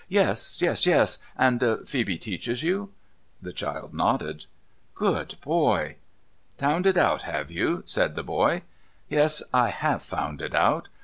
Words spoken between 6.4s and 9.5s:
Tound it out, have you?' said the child.' Yes,